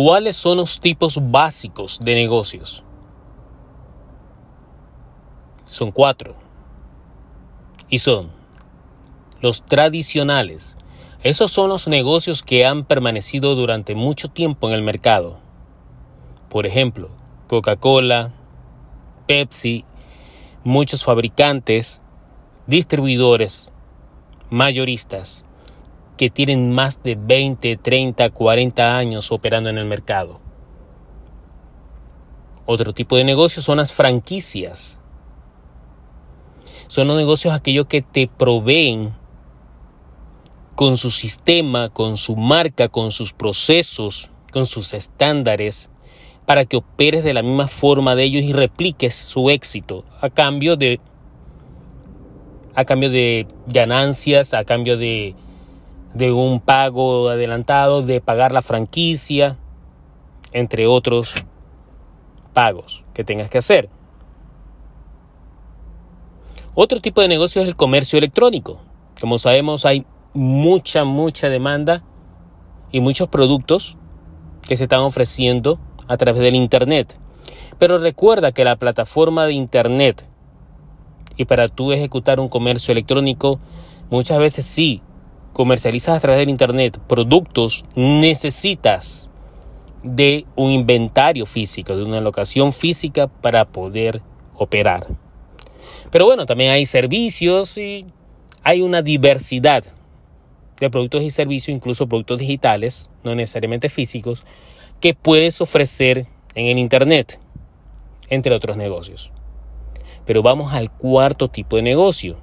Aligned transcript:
¿Cuáles 0.00 0.36
son 0.36 0.58
los 0.58 0.78
tipos 0.78 1.18
básicos 1.20 1.98
de 1.98 2.14
negocios? 2.14 2.84
Son 5.64 5.90
cuatro. 5.90 6.36
Y 7.88 7.98
son 7.98 8.30
los 9.40 9.66
tradicionales. 9.66 10.76
Esos 11.24 11.50
son 11.50 11.70
los 11.70 11.88
negocios 11.88 12.44
que 12.44 12.64
han 12.64 12.84
permanecido 12.84 13.56
durante 13.56 13.96
mucho 13.96 14.28
tiempo 14.28 14.68
en 14.68 14.74
el 14.74 14.82
mercado. 14.82 15.40
Por 16.48 16.64
ejemplo, 16.64 17.10
Coca-Cola, 17.48 18.32
Pepsi, 19.26 19.84
muchos 20.62 21.02
fabricantes, 21.02 22.00
distribuidores, 22.68 23.72
mayoristas 24.48 25.44
que 26.18 26.28
tienen 26.28 26.70
más 26.70 27.02
de 27.02 27.14
20, 27.14 27.78
30, 27.78 28.28
40 28.28 28.96
años 28.96 29.32
operando 29.32 29.70
en 29.70 29.78
el 29.78 29.86
mercado. 29.86 30.40
Otro 32.66 32.92
tipo 32.92 33.16
de 33.16 33.24
negocios 33.24 33.64
son 33.64 33.78
las 33.78 33.94
franquicias. 33.94 34.98
Son 36.88 37.08
los 37.08 37.16
negocios 37.16 37.54
aquellos 37.54 37.86
que 37.86 38.02
te 38.02 38.28
proveen 38.28 39.14
con 40.74 40.98
su 40.98 41.10
sistema, 41.10 41.88
con 41.88 42.18
su 42.18 42.36
marca, 42.36 42.88
con 42.88 43.10
sus 43.10 43.32
procesos, 43.32 44.30
con 44.52 44.66
sus 44.66 44.92
estándares, 44.92 45.88
para 46.46 46.64
que 46.64 46.76
operes 46.76 47.24
de 47.24 47.32
la 47.32 47.42
misma 47.42 47.68
forma 47.68 48.14
de 48.14 48.24
ellos 48.24 48.42
y 48.42 48.52
repliques 48.52 49.14
su 49.14 49.50
éxito 49.50 50.04
a 50.20 50.30
cambio 50.30 50.76
de 50.76 51.00
a 52.74 52.84
cambio 52.84 53.10
de 53.10 53.46
ganancias, 53.66 54.54
a 54.54 54.64
cambio 54.64 54.96
de 54.96 55.34
de 56.18 56.32
un 56.32 56.58
pago 56.58 57.28
adelantado, 57.28 58.02
de 58.02 58.20
pagar 58.20 58.50
la 58.50 58.60
franquicia, 58.60 59.56
entre 60.50 60.88
otros 60.88 61.32
pagos 62.52 63.04
que 63.14 63.22
tengas 63.22 63.48
que 63.48 63.58
hacer. 63.58 63.88
Otro 66.74 67.00
tipo 67.00 67.20
de 67.20 67.28
negocio 67.28 67.62
es 67.62 67.68
el 67.68 67.76
comercio 67.76 68.18
electrónico. 68.18 68.80
Como 69.20 69.38
sabemos 69.38 69.86
hay 69.86 70.06
mucha, 70.34 71.04
mucha 71.04 71.48
demanda 71.50 72.02
y 72.90 72.98
muchos 72.98 73.28
productos 73.28 73.96
que 74.66 74.74
se 74.74 74.84
están 74.84 75.00
ofreciendo 75.00 75.78
a 76.08 76.16
través 76.16 76.42
del 76.42 76.56
Internet. 76.56 77.16
Pero 77.78 77.98
recuerda 77.98 78.50
que 78.50 78.64
la 78.64 78.74
plataforma 78.74 79.44
de 79.46 79.52
Internet 79.52 80.28
y 81.36 81.44
para 81.44 81.68
tú 81.68 81.92
ejecutar 81.92 82.40
un 82.40 82.48
comercio 82.48 82.90
electrónico, 82.90 83.60
muchas 84.10 84.40
veces 84.40 84.66
sí 84.66 85.00
comercializas 85.58 86.16
a 86.16 86.20
través 86.20 86.38
del 86.38 86.50
Internet 86.50 87.00
productos, 87.08 87.84
necesitas 87.96 89.28
de 90.04 90.46
un 90.54 90.70
inventario 90.70 91.46
físico, 91.46 91.96
de 91.96 92.04
una 92.04 92.20
locación 92.20 92.72
física 92.72 93.26
para 93.26 93.64
poder 93.64 94.22
operar. 94.54 95.08
Pero 96.12 96.26
bueno, 96.26 96.46
también 96.46 96.70
hay 96.70 96.86
servicios 96.86 97.76
y 97.76 98.06
hay 98.62 98.82
una 98.82 99.02
diversidad 99.02 99.82
de 100.78 100.90
productos 100.90 101.24
y 101.24 101.30
servicios, 101.30 101.74
incluso 101.74 102.06
productos 102.06 102.38
digitales, 102.38 103.10
no 103.24 103.34
necesariamente 103.34 103.88
físicos, 103.88 104.44
que 105.00 105.12
puedes 105.12 105.60
ofrecer 105.60 106.28
en 106.54 106.66
el 106.66 106.78
Internet, 106.78 107.40
entre 108.30 108.54
otros 108.54 108.76
negocios. 108.76 109.32
Pero 110.24 110.40
vamos 110.40 110.72
al 110.72 110.92
cuarto 110.92 111.48
tipo 111.48 111.74
de 111.74 111.82
negocio, 111.82 112.36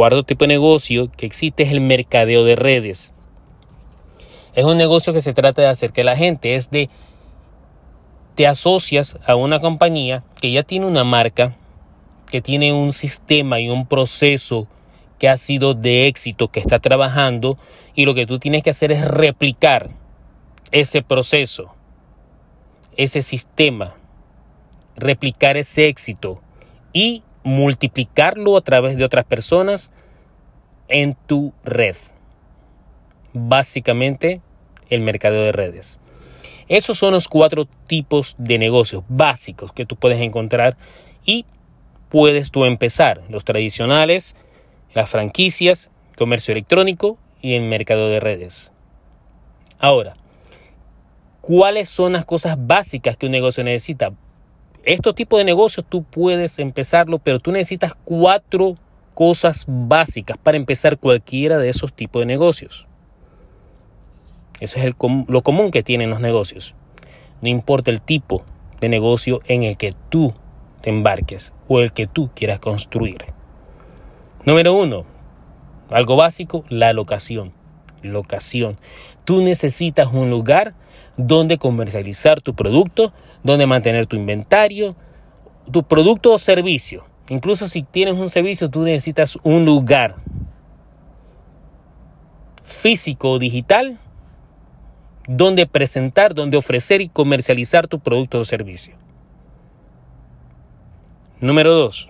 Cuarto 0.00 0.22
tipo 0.22 0.44
de 0.44 0.48
negocio 0.48 1.12
que 1.14 1.26
existe 1.26 1.62
es 1.62 1.72
el 1.72 1.82
mercadeo 1.82 2.42
de 2.42 2.56
redes. 2.56 3.12
Es 4.54 4.64
un 4.64 4.78
negocio 4.78 5.12
que 5.12 5.20
se 5.20 5.34
trata 5.34 5.60
de 5.60 5.68
hacer 5.68 5.92
que 5.92 6.04
la 6.04 6.16
gente 6.16 6.54
es 6.54 6.70
de 6.70 6.88
te 8.34 8.46
asocias 8.46 9.18
a 9.26 9.34
una 9.34 9.60
compañía 9.60 10.24
que 10.40 10.52
ya 10.52 10.62
tiene 10.62 10.86
una 10.86 11.04
marca, 11.04 11.54
que 12.30 12.40
tiene 12.40 12.72
un 12.72 12.94
sistema 12.94 13.60
y 13.60 13.68
un 13.68 13.86
proceso 13.86 14.66
que 15.18 15.28
ha 15.28 15.36
sido 15.36 15.74
de 15.74 16.06
éxito, 16.06 16.48
que 16.48 16.60
está 16.60 16.78
trabajando 16.78 17.58
y 17.94 18.06
lo 18.06 18.14
que 18.14 18.24
tú 18.24 18.38
tienes 18.38 18.62
que 18.62 18.70
hacer 18.70 18.92
es 18.92 19.04
replicar 19.04 19.90
ese 20.72 21.02
proceso, 21.02 21.74
ese 22.96 23.20
sistema, 23.20 23.96
replicar 24.96 25.58
ese 25.58 25.88
éxito 25.88 26.40
y 26.94 27.22
multiplicarlo 27.42 28.56
a 28.56 28.60
través 28.60 28.96
de 28.96 29.04
otras 29.04 29.24
personas 29.24 29.90
en 30.88 31.16
tu 31.26 31.52
red. 31.64 31.96
Básicamente, 33.32 34.40
el 34.88 35.00
mercado 35.00 35.42
de 35.42 35.52
redes. 35.52 35.98
Esos 36.68 36.98
son 36.98 37.12
los 37.12 37.28
cuatro 37.28 37.66
tipos 37.86 38.36
de 38.38 38.58
negocios 38.58 39.02
básicos 39.08 39.72
que 39.72 39.86
tú 39.86 39.96
puedes 39.96 40.20
encontrar 40.20 40.76
y 41.24 41.44
puedes 42.08 42.50
tú 42.50 42.64
empezar. 42.64 43.22
Los 43.28 43.44
tradicionales, 43.44 44.36
las 44.94 45.08
franquicias, 45.08 45.90
comercio 46.16 46.52
electrónico 46.52 47.18
y 47.40 47.54
el 47.54 47.62
mercado 47.62 48.08
de 48.08 48.20
redes. 48.20 48.70
Ahora, 49.78 50.14
¿cuáles 51.40 51.88
son 51.88 52.12
las 52.12 52.24
cosas 52.24 52.56
básicas 52.58 53.16
que 53.16 53.26
un 53.26 53.32
negocio 53.32 53.64
necesita? 53.64 54.12
Estos 54.84 55.14
tipos 55.14 55.38
de 55.38 55.44
negocios 55.44 55.84
tú 55.88 56.02
puedes 56.02 56.58
empezarlo, 56.58 57.18
pero 57.18 57.38
tú 57.38 57.52
necesitas 57.52 57.94
cuatro 58.04 58.76
cosas 59.14 59.64
básicas 59.68 60.38
para 60.38 60.56
empezar 60.56 60.98
cualquiera 60.98 61.58
de 61.58 61.68
esos 61.68 61.92
tipos 61.92 62.20
de 62.20 62.26
negocios. 62.26 62.86
Eso 64.60 64.78
es 64.78 64.94
lo 65.28 65.42
común 65.42 65.70
que 65.70 65.82
tienen 65.82 66.10
los 66.10 66.20
negocios. 66.20 66.74
No 67.40 67.48
importa 67.48 67.90
el 67.90 68.00
tipo 68.00 68.44
de 68.80 68.88
negocio 68.88 69.40
en 69.46 69.62
el 69.62 69.76
que 69.76 69.94
tú 70.08 70.34
te 70.80 70.90
embarques 70.90 71.52
o 71.68 71.80
el 71.80 71.92
que 71.92 72.06
tú 72.06 72.30
quieras 72.34 72.60
construir. 72.60 73.24
Número 74.44 74.74
uno, 74.74 75.04
algo 75.90 76.16
básico, 76.16 76.64
la 76.68 76.92
locación. 76.92 77.52
Locación. 78.02 78.78
Tú 79.24 79.42
necesitas 79.42 80.12
un 80.12 80.30
lugar 80.30 80.74
donde 81.16 81.58
comercializar 81.58 82.40
tu 82.40 82.54
producto, 82.54 83.12
donde 83.42 83.66
mantener 83.66 84.06
tu 84.06 84.16
inventario, 84.16 84.96
tu 85.70 85.82
producto 85.82 86.32
o 86.32 86.38
servicio. 86.38 87.04
Incluso 87.28 87.68
si 87.68 87.82
tienes 87.82 88.14
un 88.14 88.30
servicio, 88.30 88.68
tú 88.70 88.82
necesitas 88.82 89.38
un 89.42 89.64
lugar 89.64 90.16
físico 92.64 93.32
o 93.32 93.38
digital 93.38 93.98
donde 95.28 95.66
presentar, 95.66 96.34
donde 96.34 96.56
ofrecer 96.56 97.00
y 97.00 97.08
comercializar 97.08 97.86
tu 97.86 98.00
producto 98.00 98.40
o 98.40 98.44
servicio. 98.44 98.96
Número 101.40 101.72
dos, 101.72 102.08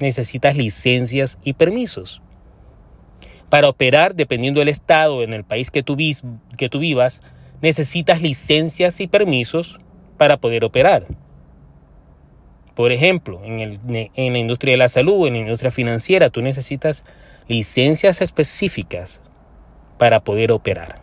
necesitas 0.00 0.56
licencias 0.56 1.38
y 1.44 1.52
permisos. 1.52 2.20
Para 3.48 3.68
operar, 3.68 4.14
dependiendo 4.14 4.58
del 4.58 4.70
estado 4.70 5.22
en 5.22 5.34
el 5.34 5.44
país 5.44 5.70
que 5.70 5.82
tú, 5.82 5.96
que 6.56 6.68
tú 6.68 6.78
vivas, 6.80 7.22
necesitas 7.62 8.20
licencias 8.20 9.00
y 9.00 9.06
permisos 9.06 9.80
para 10.18 10.36
poder 10.36 10.64
operar. 10.64 11.06
Por 12.74 12.92
ejemplo, 12.92 13.40
en, 13.44 13.60
el, 13.60 13.80
en 14.14 14.32
la 14.32 14.38
industria 14.38 14.72
de 14.72 14.78
la 14.78 14.88
salud, 14.88 15.26
en 15.26 15.34
la 15.34 15.40
industria 15.40 15.70
financiera, 15.70 16.30
tú 16.30 16.42
necesitas 16.42 17.04
licencias 17.48 18.20
específicas 18.20 19.20
para 19.98 20.20
poder 20.20 20.52
operar, 20.52 21.00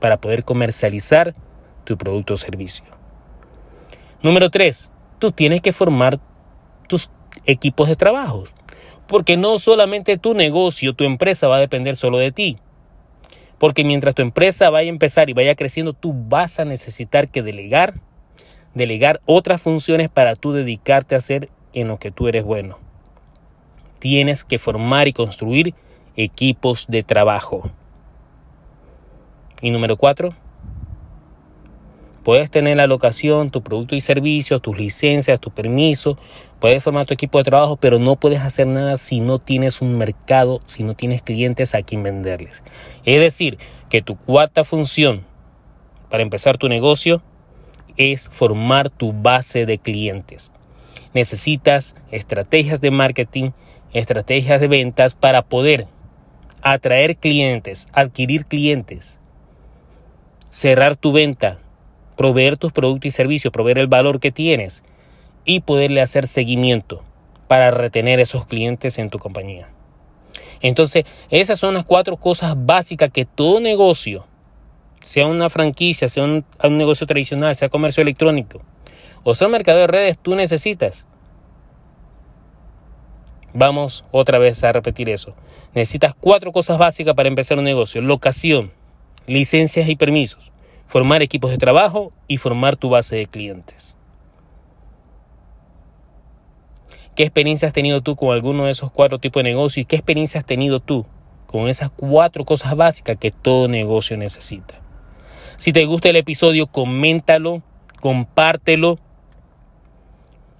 para 0.00 0.18
poder 0.18 0.44
comercializar 0.44 1.34
tu 1.84 1.96
producto 1.96 2.34
o 2.34 2.36
servicio. 2.36 2.84
Número 4.22 4.50
tres, 4.50 4.90
tú 5.18 5.32
tienes 5.32 5.60
que 5.60 5.72
formar 5.72 6.18
tus 6.88 7.10
equipos 7.44 7.88
de 7.88 7.96
trabajo, 7.96 8.44
porque 9.06 9.36
no 9.36 9.58
solamente 9.58 10.18
tu 10.18 10.34
negocio, 10.34 10.94
tu 10.94 11.04
empresa 11.04 11.48
va 11.48 11.56
a 11.56 11.60
depender 11.60 11.96
solo 11.96 12.18
de 12.18 12.32
ti. 12.32 12.58
Porque 13.58 13.84
mientras 13.84 14.14
tu 14.14 14.22
empresa 14.22 14.70
vaya 14.70 14.88
a 14.88 14.92
empezar 14.92 15.28
y 15.28 15.32
vaya 15.32 15.54
creciendo, 15.54 15.92
tú 15.92 16.12
vas 16.14 16.60
a 16.60 16.64
necesitar 16.64 17.28
que 17.28 17.42
delegar, 17.42 17.94
delegar 18.74 19.20
otras 19.26 19.60
funciones 19.60 20.08
para 20.08 20.36
tú 20.36 20.52
dedicarte 20.52 21.14
a 21.14 21.18
hacer 21.18 21.48
en 21.72 21.88
lo 21.88 21.98
que 21.98 22.10
tú 22.10 22.28
eres 22.28 22.44
bueno. 22.44 22.78
Tienes 23.98 24.44
que 24.44 24.58
formar 24.58 25.08
y 25.08 25.12
construir 25.12 25.74
equipos 26.16 26.86
de 26.86 27.02
trabajo. 27.02 27.70
Y 29.60 29.70
número 29.70 29.96
cuatro, 29.96 30.34
puedes 32.28 32.50
tener 32.50 32.76
la 32.76 32.86
locación, 32.86 33.48
tu 33.48 33.62
producto 33.62 33.94
y 33.96 34.02
servicios, 34.02 34.60
tus 34.60 34.76
licencias, 34.76 35.40
tu 35.40 35.50
permiso, 35.50 36.18
Puedes 36.60 36.84
formar 36.84 37.06
tu 37.06 37.14
equipo 37.14 37.38
de 37.38 37.44
trabajo, 37.44 37.76
pero 37.76 37.98
no 37.98 38.16
puedes 38.16 38.42
hacer 38.42 38.66
nada 38.66 38.98
si 38.98 39.20
no 39.20 39.38
tienes 39.38 39.80
un 39.80 39.96
mercado, 39.96 40.60
si 40.66 40.82
no 40.82 40.92
tienes 40.92 41.22
clientes 41.22 41.74
a 41.74 41.80
quien 41.80 42.02
venderles. 42.02 42.62
Es 43.06 43.18
decir, 43.18 43.56
que 43.88 44.02
tu 44.02 44.16
cuarta 44.16 44.62
función 44.62 45.24
para 46.10 46.22
empezar 46.22 46.58
tu 46.58 46.68
negocio 46.68 47.22
es 47.96 48.28
formar 48.28 48.90
tu 48.90 49.14
base 49.14 49.64
de 49.64 49.78
clientes. 49.78 50.52
Necesitas 51.14 51.96
estrategias 52.10 52.82
de 52.82 52.90
marketing, 52.90 53.52
estrategias 53.94 54.60
de 54.60 54.68
ventas 54.68 55.14
para 55.14 55.40
poder 55.40 55.86
atraer 56.60 57.16
clientes, 57.16 57.88
adquirir 57.94 58.44
clientes, 58.44 59.18
cerrar 60.50 60.94
tu 60.94 61.12
venta, 61.12 61.58
proveer 62.18 62.56
tus 62.56 62.72
productos 62.72 63.06
y 63.06 63.10
servicios, 63.12 63.52
proveer 63.52 63.78
el 63.78 63.86
valor 63.86 64.18
que 64.18 64.32
tienes 64.32 64.82
y 65.44 65.60
poderle 65.60 66.02
hacer 66.02 66.26
seguimiento 66.26 67.04
para 67.46 67.70
retener 67.70 68.18
esos 68.18 68.44
clientes 68.44 68.98
en 68.98 69.08
tu 69.08 69.18
compañía. 69.20 69.68
Entonces, 70.60 71.04
esas 71.30 71.60
son 71.60 71.74
las 71.74 71.84
cuatro 71.84 72.16
cosas 72.16 72.54
básicas 72.56 73.12
que 73.12 73.24
todo 73.24 73.60
negocio, 73.60 74.26
sea 75.04 75.26
una 75.26 75.48
franquicia, 75.48 76.08
sea 76.08 76.24
un, 76.24 76.44
negocio 76.76 77.06
tradicional, 77.06 77.54
sea 77.54 77.68
comercio 77.68 78.02
electrónico 78.02 78.60
o 79.22 79.34
sea 79.34 79.46
un 79.46 79.52
mercado 79.52 79.78
de 79.78 79.86
redes, 79.86 80.18
tú 80.18 80.34
necesitas. 80.34 81.06
Vamos 83.52 84.04
otra 84.10 84.38
vez 84.38 84.62
a 84.64 84.72
repetir 84.72 85.08
eso. 85.08 85.34
Necesitas 85.74 86.14
cuatro 86.18 86.50
cosas 86.52 86.78
básicas 86.78 87.14
para 87.14 87.28
empezar 87.28 87.58
un 87.58 87.64
negocio. 87.64 88.00
Locación, 88.00 88.72
licencias 89.26 89.88
y 89.88 89.96
permisos, 89.96 90.50
formar 90.88 91.22
equipos 91.22 91.50
de 91.50 91.58
trabajo 91.58 92.12
y 92.26 92.38
formar 92.38 92.76
tu 92.76 92.88
base 92.88 93.14
de 93.14 93.26
clientes. 93.26 93.94
¿Qué 97.14 97.24
experiencia 97.24 97.68
has 97.68 97.74
tenido 97.74 98.00
tú 98.00 98.16
con 98.16 98.30
alguno 98.30 98.64
de 98.64 98.70
esos 98.70 98.90
cuatro 98.90 99.18
tipos 99.18 99.42
de 99.42 99.50
negocios? 99.50 99.82
¿Y 99.82 99.84
qué 99.84 99.96
experiencia 99.96 100.40
has 100.40 100.46
tenido 100.46 100.80
tú 100.80 101.04
con 101.46 101.68
esas 101.68 101.90
cuatro 101.90 102.44
cosas 102.44 102.74
básicas 102.74 103.16
que 103.16 103.30
todo 103.30 103.68
negocio 103.68 104.16
necesita? 104.16 104.80
Si 105.56 105.72
te 105.72 105.84
gusta 105.84 106.08
el 106.08 106.16
episodio, 106.16 106.68
coméntalo, 106.68 107.62
compártelo 108.00 108.98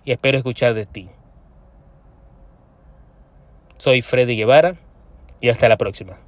y 0.04 0.12
espero 0.12 0.36
escuchar 0.38 0.74
de 0.74 0.84
ti. 0.84 1.08
Soy 3.78 4.02
Freddy 4.02 4.36
Guevara 4.36 4.76
y 5.40 5.48
hasta 5.50 5.68
la 5.68 5.76
próxima. 5.76 6.18